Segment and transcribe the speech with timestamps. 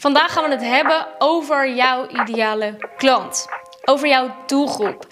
[0.00, 3.46] Vandaag gaan we het hebben over jouw ideale klant,
[3.84, 5.06] over jouw doelgroep.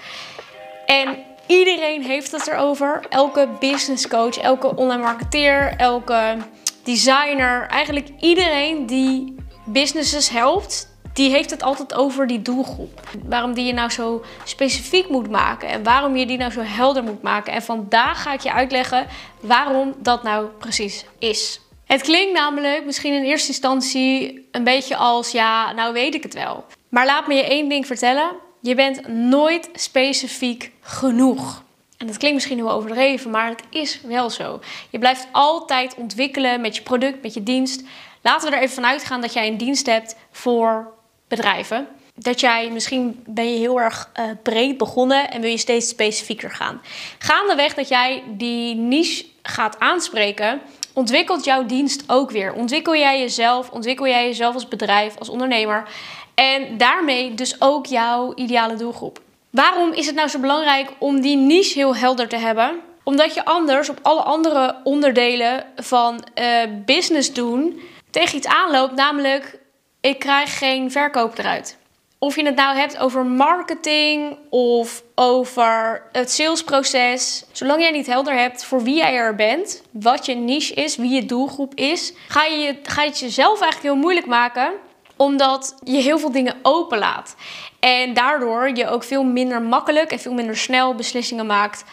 [0.87, 3.05] En iedereen heeft het erover.
[3.09, 6.37] Elke business coach, elke online marketeer, elke
[6.85, 13.01] designer, eigenlijk iedereen die businesses helpt, die heeft het altijd over die doelgroep.
[13.25, 17.03] Waarom die je nou zo specifiek moet maken en waarom je die nou zo helder
[17.03, 17.53] moet maken.
[17.53, 19.07] En vandaag ga ik je uitleggen
[19.41, 21.61] waarom dat nou precies is.
[21.89, 26.35] Het klinkt namelijk misschien in eerste instantie een beetje als ja, nou weet ik het
[26.35, 26.65] wel.
[26.89, 28.31] Maar laat me je één ding vertellen.
[28.61, 31.63] Je bent nooit specifiek genoeg.
[31.97, 34.61] En dat klinkt misschien heel overdreven, maar het is wel zo.
[34.91, 37.83] Je blijft altijd ontwikkelen met je product, met je dienst.
[38.23, 40.93] Laten we er even vanuit gaan dat jij een dienst hebt voor
[41.29, 41.89] bedrijven.
[42.15, 46.51] Dat jij misschien ben je heel erg uh, breed begonnen en wil je steeds specifieker
[46.51, 46.81] gaan.
[47.19, 50.61] Gaandeweg dat jij die niche gaat aanspreken,
[50.99, 52.53] ontwikkelt jouw dienst ook weer.
[52.53, 55.89] Ontwikkel jij jezelf, ontwikkel jij jezelf als bedrijf, als ondernemer.
[56.35, 59.21] En daarmee dus ook jouw ideale doelgroep.
[59.51, 62.81] Waarom is het nou zo belangrijk om die niche heel helder te hebben?
[63.03, 66.45] Omdat je anders op alle andere onderdelen van uh,
[66.85, 69.59] business doen tegen iets aanloopt, namelijk
[70.01, 71.77] ik krijg geen verkoop eruit.
[72.19, 77.45] Of je het nou hebt over marketing of over het salesproces.
[77.53, 81.11] Zolang jij niet helder hebt voor wie jij er bent, wat je niche is, wie
[81.11, 84.73] je doelgroep is, ga je, ga je het jezelf eigenlijk heel moeilijk maken
[85.17, 87.37] omdat je heel veel dingen openlaat.
[87.81, 91.85] En daardoor je ook veel minder makkelijk en veel minder snel beslissingen maakt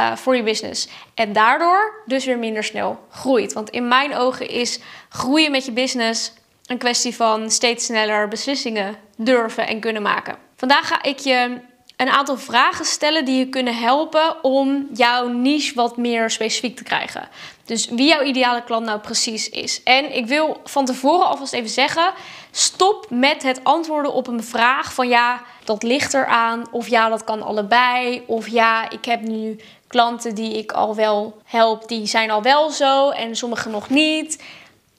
[0.00, 0.88] uh, voor je business.
[1.14, 3.52] En daardoor dus weer minder snel groeit.
[3.52, 6.32] Want in mijn ogen is groeien met je business
[6.72, 10.36] een kwestie van steeds sneller beslissingen durven en kunnen maken.
[10.56, 11.60] Vandaag ga ik je
[11.96, 16.82] een aantal vragen stellen die je kunnen helpen om jouw niche wat meer specifiek te
[16.82, 17.28] krijgen.
[17.64, 19.82] Dus wie jouw ideale klant nou precies is.
[19.82, 22.12] En ik wil van tevoren alvast even zeggen:
[22.50, 26.64] stop met het antwoorden op een vraag van ja, dat ligt eraan.
[26.70, 28.22] Of ja, dat kan allebei.
[28.26, 32.70] Of ja, ik heb nu klanten die ik al wel help, die zijn al wel
[32.70, 34.42] zo en sommige nog niet.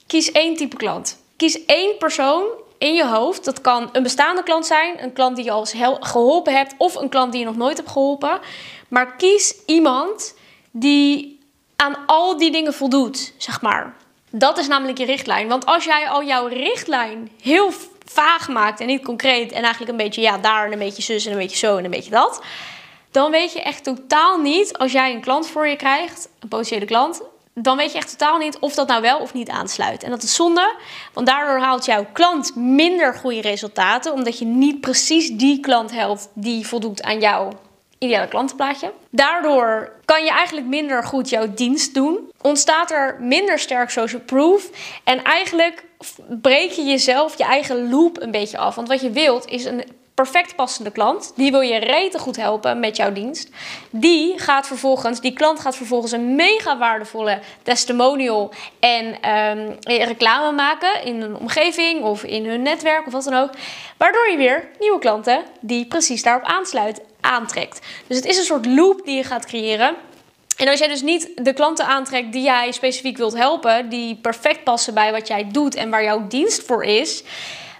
[0.07, 1.22] Kies één type klant.
[1.43, 2.45] Kies één persoon
[2.77, 3.45] in je hoofd.
[3.45, 5.65] Dat kan een bestaande klant zijn, een klant die je al
[5.99, 8.39] geholpen hebt, of een klant die je nog nooit hebt geholpen.
[8.87, 10.35] Maar kies iemand
[10.71, 11.39] die
[11.75, 13.95] aan al die dingen voldoet, zeg maar.
[14.29, 15.47] Dat is namelijk je richtlijn.
[15.47, 17.71] Want als jij al jouw richtlijn heel
[18.05, 21.25] vaag maakt en niet concreet en eigenlijk een beetje ja, daar en een beetje zus
[21.25, 22.41] en een beetje zo en een beetje dat,
[23.11, 26.85] dan weet je echt totaal niet als jij een klant voor je krijgt, een potentiële
[26.85, 27.21] klant,
[27.53, 30.03] dan weet je echt totaal niet of dat nou wel of niet aansluit.
[30.03, 30.75] En dat is zonde,
[31.13, 36.29] want daardoor haalt jouw klant minder goede resultaten, omdat je niet precies die klant helpt
[36.33, 37.51] die voldoet aan jouw
[37.97, 38.93] ideale klantenplaatje.
[39.09, 42.31] Daardoor kan je eigenlijk minder goed jouw dienst doen.
[42.41, 44.69] Ontstaat er minder sterk social proof.
[45.03, 45.83] En eigenlijk
[46.27, 48.75] breek je jezelf je eigen loop een beetje af.
[48.75, 51.33] Want wat je wilt is een perfect passende klant.
[51.35, 53.49] Die wil je rete goed helpen met jouw dienst.
[53.89, 61.03] Die gaat vervolgens, die klant gaat vervolgens een mega waardevolle testimonial en um, reclame maken
[61.03, 63.49] in een omgeving of in hun netwerk of wat dan ook.
[63.97, 67.81] Waardoor je weer nieuwe klanten die precies daarop aansluit aantrekt.
[68.07, 69.95] Dus het is een soort loop die je gaat creëren.
[70.57, 74.63] En als jij dus niet de klanten aantrekt die jij specifiek wilt helpen, die perfect
[74.63, 77.23] passen bij wat jij doet en waar jouw dienst voor is,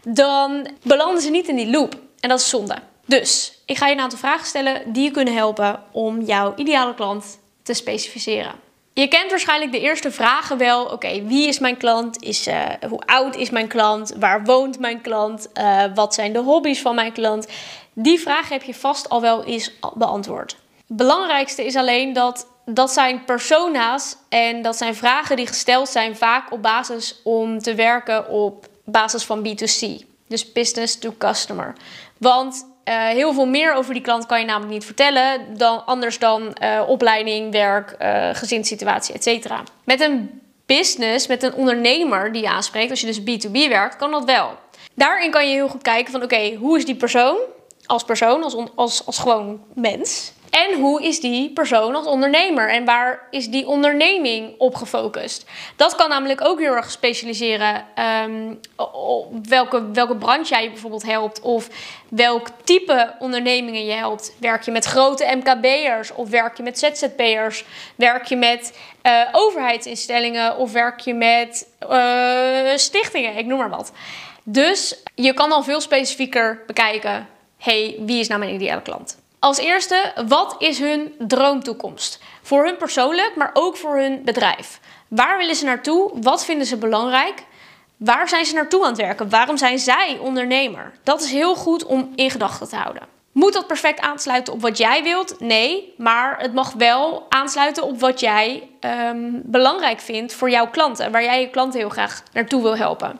[0.03, 2.02] dan belanden ze niet in die loop.
[2.23, 2.75] En dat is zonde.
[3.05, 6.93] Dus ik ga je een aantal vragen stellen die je kunnen helpen om jouw ideale
[6.93, 8.51] klant te specificeren.
[8.93, 10.85] Je kent waarschijnlijk de eerste vragen wel.
[10.85, 12.21] Oké, wie is mijn klant?
[12.21, 14.13] Is, uh, hoe oud is mijn klant?
[14.19, 15.49] Waar woont mijn klant?
[15.53, 17.47] Uh, wat zijn de hobby's van mijn klant?
[17.93, 20.55] Die vragen heb je vast al wel eens beantwoord.
[20.87, 26.15] Het belangrijkste is alleen dat dat zijn persona's en dat zijn vragen die gesteld zijn
[26.15, 30.11] vaak op basis om te werken op basis van B2C.
[30.27, 31.75] Dus business to customer.
[32.23, 36.19] Want uh, heel veel meer over die klant kan je namelijk niet vertellen, dan, anders
[36.19, 39.49] dan uh, opleiding, werk, uh, gezinssituatie, etc.
[39.83, 44.11] Met een business, met een ondernemer die je aanspreekt, als je dus B2B werkt, kan
[44.11, 44.51] dat wel.
[44.95, 47.37] Daarin kan je heel goed kijken van oké, hoe is die persoon
[47.85, 50.33] als persoon, als, als, als gewoon mens?
[50.53, 52.69] En hoe is die persoon als ondernemer?
[52.69, 55.45] En waar is die onderneming op gefocust?
[55.75, 57.85] Dat kan namelijk ook heel erg specialiseren
[58.25, 58.59] um,
[59.43, 61.41] welke, welke branche jij bijvoorbeeld helpt.
[61.41, 61.69] Of
[62.09, 64.33] welk type ondernemingen je helpt.
[64.39, 67.65] Werk je met grote MKB'ers of werk je met ZZP'ers?
[67.95, 73.37] Werk je met uh, overheidsinstellingen of werk je met uh, stichtingen?
[73.37, 73.91] Ik noem maar wat.
[74.43, 77.27] Dus je kan al veel specifieker bekijken.
[77.57, 79.21] hey, wie is nou mijn ideale klant?
[79.43, 82.19] Als eerste, wat is hun droomtoekomst?
[82.41, 84.79] Voor hun persoonlijk, maar ook voor hun bedrijf.
[85.07, 86.11] Waar willen ze naartoe?
[86.21, 87.43] Wat vinden ze belangrijk?
[87.97, 89.29] Waar zijn ze naartoe aan het werken?
[89.29, 90.93] Waarom zijn zij ondernemer?
[91.03, 93.03] Dat is heel goed om in gedachten te houden.
[93.31, 95.39] Moet dat perfect aansluiten op wat jij wilt?
[95.39, 101.11] Nee, maar het mag wel aansluiten op wat jij ehm, belangrijk vindt voor jouw klanten,
[101.11, 103.19] waar jij je klanten heel graag naartoe wil helpen.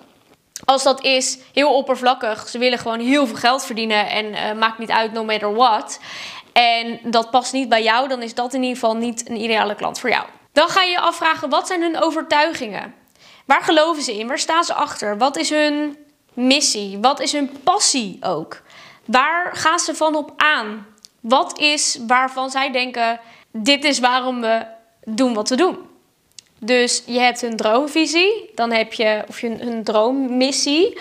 [0.65, 4.77] Als dat is heel oppervlakkig, ze willen gewoon heel veel geld verdienen en uh, maakt
[4.77, 5.99] niet uit no matter what.
[6.53, 9.75] En dat past niet bij jou, dan is dat in ieder geval niet een ideale
[9.75, 10.25] klant voor jou.
[10.51, 12.93] Dan ga je je afvragen, wat zijn hun overtuigingen?
[13.45, 14.27] Waar geloven ze in?
[14.27, 15.17] Waar staan ze achter?
[15.17, 15.97] Wat is hun
[16.33, 16.97] missie?
[17.01, 18.61] Wat is hun passie ook?
[19.05, 20.87] Waar gaan ze van op aan?
[21.19, 23.19] Wat is waarvan zij denken:
[23.51, 24.65] dit is waarom we
[25.05, 25.77] doen wat we doen?
[26.65, 30.97] Dus je hebt een droomvisie, dan heb je of je een droommissie,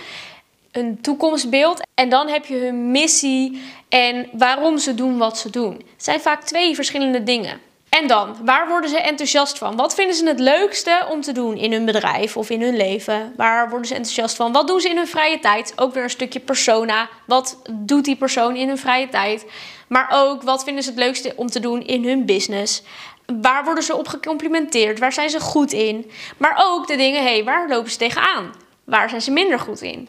[0.72, 5.72] een toekomstbeeld en dan heb je hun missie en waarom ze doen wat ze doen.
[5.72, 7.60] Het zijn vaak twee verschillende dingen.
[7.98, 9.76] En dan, waar worden ze enthousiast van?
[9.76, 13.32] Wat vinden ze het leukste om te doen in hun bedrijf of in hun leven?
[13.36, 14.52] Waar worden ze enthousiast van?
[14.52, 15.72] Wat doen ze in hun vrije tijd?
[15.76, 17.08] Ook weer een stukje persona.
[17.26, 19.46] Wat doet die persoon in hun vrije tijd?
[19.88, 22.82] Maar ook, wat vinden ze het leukste om te doen in hun business?
[23.40, 24.98] Waar worden ze op gecomplimenteerd?
[24.98, 26.10] Waar zijn ze goed in?
[26.36, 28.52] Maar ook de dingen, hey, waar lopen ze tegenaan?
[28.84, 30.08] Waar zijn ze minder goed in?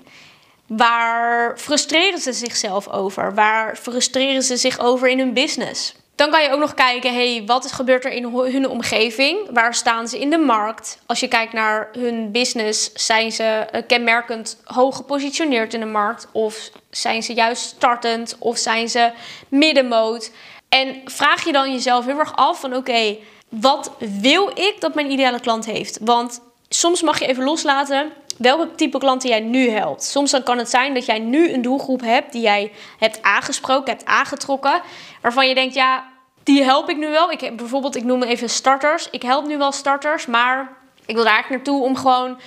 [0.68, 3.34] Waar frustreren ze zichzelf over?
[3.34, 5.96] Waar frustreren ze zich over in hun business?
[6.16, 9.38] Dan kan je ook nog kijken, hey, wat gebeurt er in hun omgeving?
[9.52, 11.00] Waar staan ze in de markt?
[11.06, 16.28] Als je kijkt naar hun business, zijn ze eh, kenmerkend hoog gepositioneerd in de markt?
[16.32, 18.36] Of zijn ze juist startend?
[18.40, 19.12] Of zijn ze
[19.48, 20.32] middenmoot?
[20.70, 23.18] En vraag je dan jezelf heel erg af van oké,
[23.50, 25.98] wat wil ik dat mijn ideale klant heeft?
[26.02, 30.04] Want soms mag je even loslaten welke type klanten jij nu helpt.
[30.04, 33.94] Soms dan kan het zijn dat jij nu een doelgroep hebt die jij hebt aangesproken,
[33.94, 34.82] hebt aangetrokken,
[35.22, 36.12] waarvan je denkt, ja,
[36.44, 37.32] die help ik nu wel.
[37.32, 39.10] Ik bijvoorbeeld, ik noem even starters.
[39.10, 42.40] Ik help nu wel starters, maar ik wil daar eigenlijk naartoe om gewoon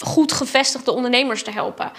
[0.00, 1.92] goed gevestigde ondernemers te helpen.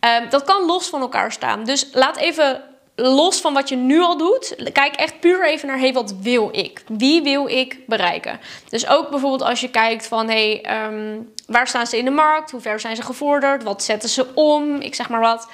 [0.00, 1.64] Ehm, dat kan los van elkaar staan.
[1.64, 2.62] Dus laat even
[2.94, 6.48] los van wat je nu al doet, kijk echt puur even naar, hey, wat wil
[6.52, 6.82] ik?
[6.88, 8.40] Wie wil ik bereiken?
[8.68, 12.50] Dus ook bijvoorbeeld als je kijkt van, hey, ehm, waar staan ze in de markt?
[12.50, 13.62] Hoe ver zijn ze gevorderd?
[13.62, 14.80] Wat zetten ze om?
[14.80, 15.48] Ik zeg maar wat.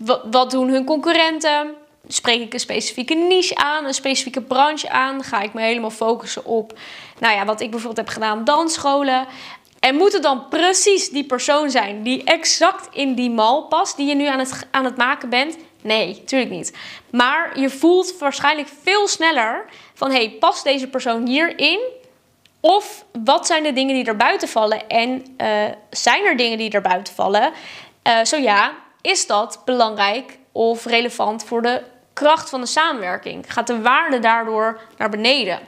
[0.00, 1.74] Wat, wat doen hun concurrenten?
[2.08, 5.22] Spreek ik een specifieke niche aan, een specifieke branche aan?
[5.22, 6.78] Ga ik me helemaal focussen op,
[7.18, 9.26] nou ja, wat ik bijvoorbeeld heb gedaan, dansscholen.
[9.80, 14.06] En moet het dan precies die persoon zijn die exact in die mal past, die
[14.06, 15.56] je nu aan het, aan het maken bent?
[15.86, 16.76] Nee, natuurlijk niet.
[17.10, 21.80] Maar je voelt waarschijnlijk veel sneller van hey, past deze persoon hierin?
[22.60, 24.88] Of wat zijn de dingen die er buiten vallen?
[24.88, 25.48] En uh,
[25.90, 27.52] zijn er dingen die er buiten vallen?
[28.02, 33.52] Uh, zo ja, is dat belangrijk of relevant voor de kracht van de samenwerking?
[33.52, 35.58] Gaat de waarde daardoor naar beneden?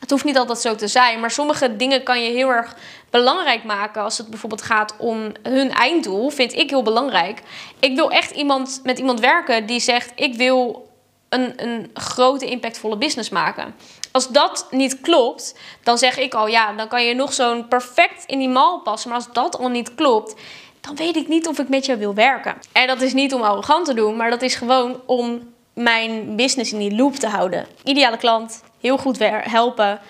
[0.00, 2.76] Het hoeft niet altijd zo te zijn, maar sommige dingen kan je heel erg
[3.10, 7.42] belangrijk maken als het bijvoorbeeld gaat om hun einddoel, vind ik heel belangrijk.
[7.78, 10.88] Ik wil echt iemand, met iemand werken die zegt: Ik wil
[11.28, 13.74] een, een grote, impactvolle business maken.
[14.12, 18.24] Als dat niet klopt, dan zeg ik al ja, dan kan je nog zo'n perfect
[18.26, 19.10] in die mal passen.
[19.10, 20.34] Maar als dat al niet klopt,
[20.80, 22.56] dan weet ik niet of ik met jou wil werken.
[22.72, 26.72] En dat is niet om arrogant te doen, maar dat is gewoon om mijn business
[26.72, 27.66] in die loop te houden.
[27.84, 30.00] Ideale klant, heel goed helpen,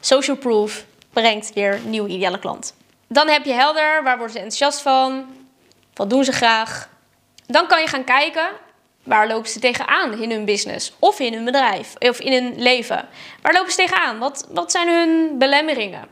[0.00, 0.84] social proof,
[1.20, 2.74] brengt weer nieuwe ideale klant.
[3.06, 5.26] Dan heb je helder, waar worden ze enthousiast van?
[5.94, 6.88] Wat doen ze graag?
[7.46, 8.48] Dan kan je gaan kijken,
[9.02, 10.92] waar lopen ze tegenaan in hun business?
[10.98, 13.08] Of in hun bedrijf, of in hun leven?
[13.42, 14.18] Waar lopen ze tegenaan?
[14.18, 16.08] Wat, wat zijn hun belemmeringen?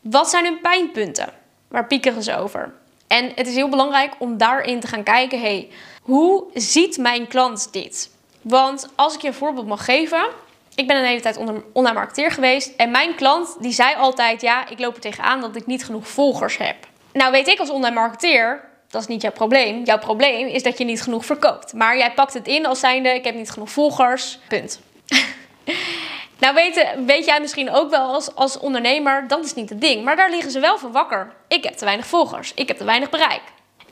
[0.00, 1.32] Wat zijn hun pijnpunten?
[1.68, 2.74] Waar piekeren ze over?
[3.06, 5.68] En het is heel belangrijk om daarin te gaan kijken, hey,
[6.02, 8.10] hoe ziet mijn klant dit?
[8.42, 10.28] Want als ik je een voorbeeld mag geven,
[10.74, 11.36] ik ben een hele tijd
[11.72, 12.72] online marketeer geweest.
[12.76, 16.08] En mijn klant die zei altijd: Ja, ik loop er tegenaan dat ik niet genoeg
[16.08, 16.76] volgers heb.
[17.12, 19.84] Nou, weet ik als online marketeer, dat is niet jouw probleem.
[19.84, 21.72] Jouw probleem is dat je niet genoeg verkoopt.
[21.72, 24.38] Maar jij pakt het in als zijnde: Ik heb niet genoeg volgers.
[24.48, 24.80] Punt.
[26.40, 30.04] nou, weet, weet jij misschien ook wel als, als ondernemer, dat is niet het ding.
[30.04, 31.32] Maar daar liggen ze wel van wakker.
[31.48, 32.52] Ik heb te weinig volgers.
[32.54, 33.42] Ik heb te weinig bereik.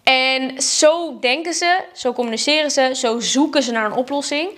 [0.03, 4.51] En zo denken ze, zo communiceren ze, zo zoeken ze naar een oplossing.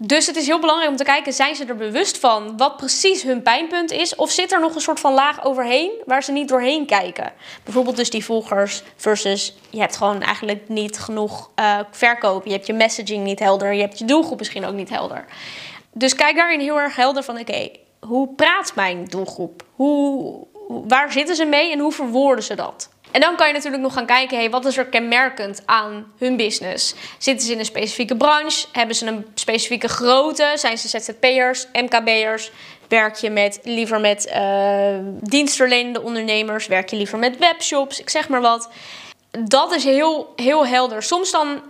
[0.00, 3.22] Dus het is heel belangrijk om te kijken, zijn ze er bewust van wat precies
[3.22, 4.14] hun pijnpunt is?
[4.14, 7.32] Of zit er nog een soort van laag overheen waar ze niet doorheen kijken?
[7.64, 12.44] Bijvoorbeeld dus die volgers versus je hebt gewoon eigenlijk niet genoeg uh, verkoop.
[12.44, 15.24] Je hebt je messaging niet helder, je hebt je doelgroep misschien ook niet helder.
[15.92, 19.62] Dus kijk daarin heel erg helder van oké, hoe praat mijn doelgroep?
[19.74, 20.36] Hoe,
[20.68, 22.88] waar zitten ze mee en hoe verwoorden ze dat?
[23.10, 26.36] En dan kan je natuurlijk nog gaan kijken, hey, wat is er kenmerkend aan hun
[26.36, 26.94] business?
[27.18, 28.66] Zitten ze in een specifieke branche?
[28.72, 30.52] Hebben ze een specifieke grootte?
[30.54, 32.50] Zijn ze ZZP'ers, MKB'ers?
[32.88, 36.66] Werk je met, liever met uh, dienstverlenende ondernemers?
[36.66, 38.00] Werk je liever met webshops?
[38.00, 38.70] Ik zeg maar wat.
[39.30, 41.02] dat is heel, heel helder.
[41.02, 41.62] Soms dan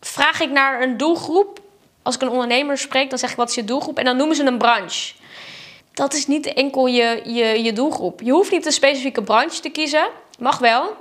[0.00, 1.60] vraag ik naar een doelgroep.
[2.02, 3.98] Als ik een ondernemer spreek, dan zeg ik wat is je doelgroep?
[3.98, 5.12] En dan noemen ze een branche.
[5.92, 8.20] Dat is niet enkel je, je, je doelgroep.
[8.20, 10.08] Je hoeft niet een specifieke branche te kiezen.
[10.40, 10.96] Mag wel.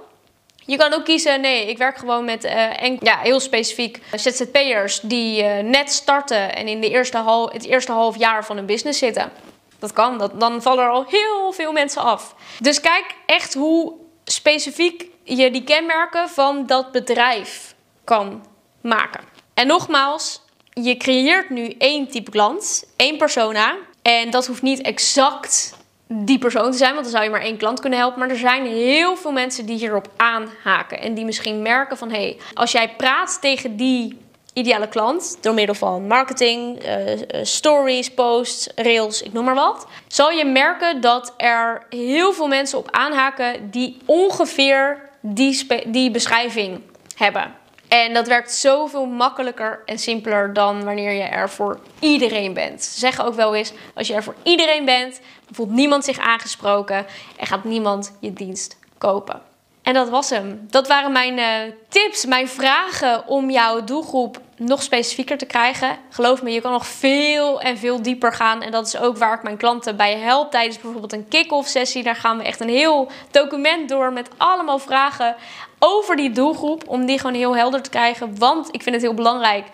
[0.66, 5.44] Je kan ook kiezen, nee, ik werk gewoon met uh, ja, heel specifiek ZZP'ers die
[5.44, 9.00] uh, net starten en in de eerste hal, het eerste half jaar van hun business
[9.00, 9.32] zitten.
[9.80, 12.36] Dat kan, dat, dan vallen er al heel veel mensen af.
[12.60, 13.94] Dus kijk echt hoe
[14.24, 18.46] specifiek je die kenmerken van dat bedrijf kan
[18.82, 19.22] maken.
[19.54, 20.42] En nogmaals,
[20.74, 23.76] je creëert nu één type klant, één persona.
[24.02, 25.78] En dat hoeft niet exact
[26.14, 28.20] die persoon te zijn, want dan zou je maar één klant kunnen helpen.
[28.20, 32.22] Maar er zijn heel veel mensen die hierop aanhaken en die misschien merken van hé,
[32.22, 34.18] hey, als jij praat tegen die
[34.54, 40.32] ideale klant door middel van marketing, uh, stories, posts, rails, ik noem maar wat, zal
[40.32, 46.82] je merken dat er heel veel mensen op aanhaken die ongeveer die, die beschrijving
[47.16, 47.59] hebben.
[47.90, 52.84] En dat werkt zoveel makkelijker en simpeler dan wanneer je er voor iedereen bent.
[52.84, 55.20] Ze zeggen ook wel eens, als je er voor iedereen bent,
[55.52, 57.06] voelt niemand zich aangesproken
[57.38, 59.42] en gaat niemand je dienst kopen.
[59.82, 60.68] En dat was hem.
[60.70, 65.98] Dat waren mijn uh, tips, mijn vragen om jouw doelgroep nog specifieker te krijgen.
[66.10, 68.62] Geloof me, je kan nog veel en veel dieper gaan.
[68.62, 72.04] En dat is ook waar ik mijn klanten bij help tijdens bijvoorbeeld een kick-off sessie.
[72.04, 75.36] Daar gaan we echt een heel document door met allemaal vragen
[75.80, 76.84] over die doelgroep.
[76.88, 78.38] Om die gewoon heel helder te krijgen.
[78.38, 79.66] Want ik vind het heel belangrijk.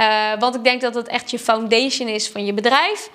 [0.00, 3.10] Uh, want ik denk dat het echt je foundation is van je bedrijf.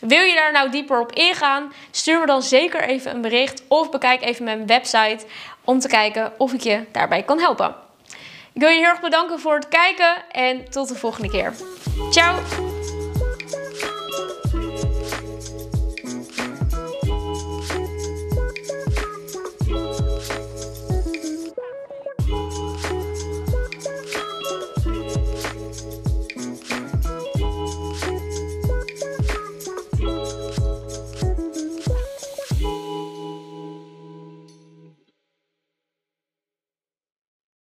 [0.00, 1.72] Wil je daar nou dieper op ingaan?
[1.90, 5.26] Stuur me dan zeker even een bericht of bekijk even mijn website
[5.64, 7.87] om te kijken of ik je daarbij kan helpen.
[8.58, 11.52] Ik wil je heel erg bedanken voor het kijken en tot de volgende keer.
[12.10, 12.67] Ciao!